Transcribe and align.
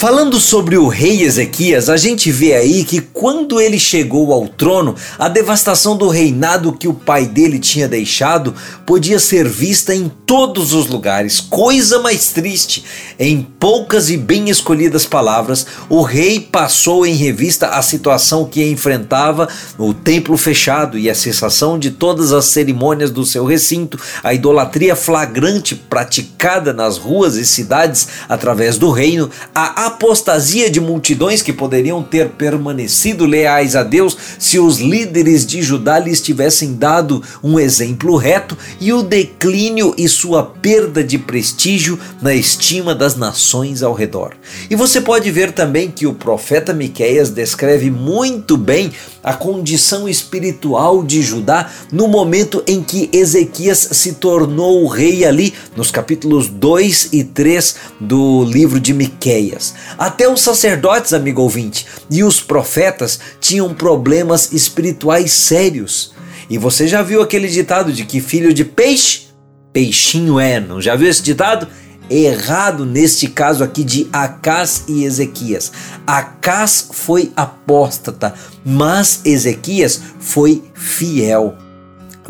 Falando 0.00 0.40
sobre 0.40 0.78
o 0.78 0.88
rei 0.88 1.24
Ezequias, 1.24 1.90
a 1.90 1.96
gente 1.98 2.32
vê 2.32 2.54
aí 2.54 2.84
que 2.84 3.02
quando 3.02 3.60
ele 3.60 3.78
chegou 3.78 4.32
ao 4.32 4.48
trono, 4.48 4.96
a 5.18 5.28
devastação 5.28 5.94
do 5.94 6.08
reinado 6.08 6.72
que 6.72 6.88
o 6.88 6.94
pai 6.94 7.26
dele 7.26 7.58
tinha 7.58 7.86
deixado 7.86 8.54
podia 8.86 9.18
ser 9.18 9.46
vista 9.46 9.94
em 9.94 10.10
todos 10.24 10.72
os 10.72 10.86
lugares. 10.86 11.38
Coisa 11.38 11.98
mais 11.98 12.30
triste. 12.30 12.82
Em 13.18 13.42
poucas 13.42 14.08
e 14.08 14.16
bem 14.16 14.48
escolhidas 14.48 15.04
palavras, 15.04 15.66
o 15.90 16.00
rei 16.00 16.40
passou 16.40 17.04
em 17.04 17.14
revista 17.14 17.68
a 17.68 17.82
situação 17.82 18.46
que 18.46 18.64
enfrentava 18.70 19.50
o 19.76 19.92
templo 19.92 20.38
fechado 20.38 20.96
e 20.96 21.10
a 21.10 21.14
cessação 21.14 21.78
de 21.78 21.90
todas 21.90 22.32
as 22.32 22.46
cerimônias 22.46 23.10
do 23.10 23.26
seu 23.26 23.44
recinto, 23.44 24.00
a 24.24 24.32
idolatria 24.32 24.96
flagrante 24.96 25.74
praticada 25.74 26.72
nas 26.72 26.96
ruas 26.96 27.36
e 27.36 27.44
cidades 27.44 28.08
através 28.30 28.78
do 28.78 28.90
reino, 28.90 29.28
a 29.54 29.89
apostasia 29.90 30.70
de 30.70 30.80
multidões 30.80 31.42
que 31.42 31.52
poderiam 31.52 32.02
ter 32.02 32.30
permanecido 32.30 33.26
leais 33.26 33.74
a 33.76 33.82
Deus 33.82 34.16
se 34.38 34.58
os 34.58 34.78
líderes 34.78 35.44
de 35.44 35.60
Judá 35.60 35.98
lhes 35.98 36.20
tivessem 36.20 36.74
dado 36.74 37.22
um 37.42 37.58
exemplo 37.58 38.16
reto 38.16 38.56
e 38.80 38.92
o 38.92 39.02
declínio 39.02 39.94
e 39.98 40.08
sua 40.08 40.42
perda 40.42 41.02
de 41.02 41.18
prestígio 41.18 41.98
na 42.22 42.34
estima 42.34 42.94
das 42.94 43.16
nações 43.16 43.82
ao 43.82 43.92
redor. 43.92 44.32
E 44.70 44.76
você 44.76 45.00
pode 45.00 45.30
ver 45.30 45.52
também 45.52 45.90
que 45.90 46.06
o 46.06 46.14
profeta 46.14 46.72
Miqueias 46.72 47.30
descreve 47.30 47.90
muito 47.90 48.56
bem 48.56 48.92
a 49.22 49.34
condição 49.34 50.08
espiritual 50.08 51.02
de 51.02 51.20
Judá 51.20 51.70
no 51.92 52.08
momento 52.08 52.62
em 52.66 52.82
que 52.82 53.10
Ezequias 53.12 53.88
se 53.92 54.12
tornou 54.14 54.86
rei 54.86 55.24
ali, 55.24 55.52
nos 55.76 55.90
capítulos 55.90 56.48
2 56.48 57.10
e 57.12 57.24
3 57.24 57.76
do 58.00 58.44
livro 58.44 58.80
de 58.80 58.94
Miqueias. 58.94 59.74
Até 59.98 60.28
os 60.28 60.40
sacerdotes, 60.40 61.12
amigo 61.12 61.42
ouvinte, 61.42 61.86
e 62.10 62.24
os 62.24 62.40
profetas 62.40 63.20
tinham 63.40 63.74
problemas 63.74 64.52
espirituais 64.52 65.32
sérios. 65.32 66.12
E 66.48 66.58
você 66.58 66.88
já 66.88 67.02
viu 67.02 67.22
aquele 67.22 67.48
ditado 67.48 67.92
de 67.92 68.04
que 68.04 68.20
filho 68.20 68.52
de 68.52 68.64
peixe, 68.64 69.28
peixinho 69.72 70.40
é, 70.40 70.58
não 70.58 70.80
já 70.80 70.96
viu 70.96 71.08
esse 71.08 71.22
ditado? 71.22 71.68
Errado 72.10 72.84
neste 72.84 73.28
caso 73.28 73.62
aqui 73.62 73.84
de 73.84 74.08
Acás 74.12 74.82
e 74.88 75.04
Ezequias. 75.04 75.70
Acás 76.04 76.88
foi 76.90 77.32
apóstata, 77.36 78.34
mas 78.64 79.20
Ezequias 79.24 80.00
foi 80.18 80.64
fiel. 80.74 81.56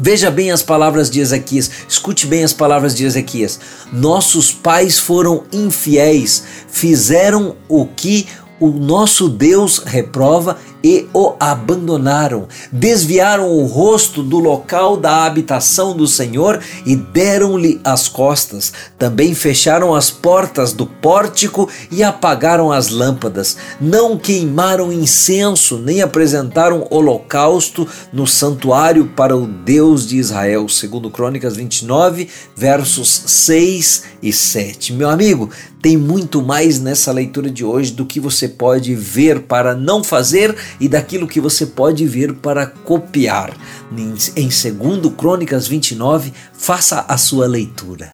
Veja 0.02 0.30
bem 0.30 0.50
as 0.50 0.62
palavras 0.62 1.10
de 1.10 1.20
Ezequias, 1.20 1.70
escute 1.86 2.26
bem 2.26 2.42
as 2.42 2.54
palavras 2.54 2.94
de 2.94 3.04
Ezequias. 3.04 3.60
Nossos 3.92 4.50
pais 4.50 4.98
foram 4.98 5.44
infiéis, 5.52 6.42
fizeram 6.68 7.54
o 7.68 7.84
que 7.84 8.26
o 8.60 8.68
nosso 8.68 9.28
Deus 9.28 9.78
reprova 9.78 10.58
e 10.82 11.06
o 11.12 11.34
abandonaram, 11.38 12.48
desviaram 12.72 13.50
o 13.50 13.66
rosto 13.66 14.22
do 14.22 14.38
local 14.38 14.96
da 14.96 15.24
habitação 15.24 15.96
do 15.96 16.06
Senhor 16.06 16.60
e 16.86 16.96
deram-lhe 16.96 17.80
as 17.84 18.08
costas. 18.08 18.72
Também 18.98 19.34
fecharam 19.34 19.94
as 19.94 20.10
portas 20.10 20.72
do 20.72 20.86
pórtico 20.86 21.68
e 21.90 22.02
apagaram 22.02 22.72
as 22.72 22.88
lâmpadas. 22.88 23.56
Não 23.80 24.16
queimaram 24.16 24.92
incenso, 24.92 25.78
nem 25.78 26.02
apresentaram 26.02 26.86
holocausto 26.90 27.86
no 28.12 28.26
santuário 28.26 29.06
para 29.14 29.36
o 29.36 29.46
Deus 29.46 30.06
de 30.06 30.16
Israel. 30.16 30.68
Segundo 30.68 31.10
Crônicas 31.10 31.56
29, 31.56 32.28
versos 32.56 33.22
6 33.26 34.04
e 34.22 34.32
7. 34.32 34.92
Meu 34.92 35.08
amigo, 35.08 35.50
tem 35.82 35.96
muito 35.96 36.42
mais 36.42 36.78
nessa 36.78 37.10
leitura 37.10 37.50
de 37.50 37.64
hoje 37.64 37.92
do 37.92 38.04
que 38.04 38.20
você 38.20 38.48
pode 38.50 38.94
ver 38.94 39.40
para 39.42 39.74
não 39.74 40.04
fazer 40.04 40.54
e 40.78 40.88
daquilo 40.88 41.28
que 41.28 41.40
você 41.40 41.64
pode 41.64 42.06
ver 42.06 42.34
para 42.34 42.66
copiar. 42.66 43.56
Em 43.96 44.48
2 44.48 45.14
Crônicas 45.16 45.66
29, 45.66 46.32
faça 46.52 47.04
a 47.08 47.16
sua 47.16 47.46
leitura. 47.46 48.08